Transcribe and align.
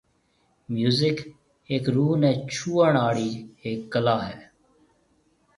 ميوزڪ 0.73 1.17
هيڪ 1.69 1.83
روح 1.95 2.11
ني 2.21 2.31
ڇُوئوڻ 2.53 2.93
آݪِي 3.07 3.31
هيڪ 3.63 3.79
ڪلا 3.93 4.15
هيَ 4.27 4.35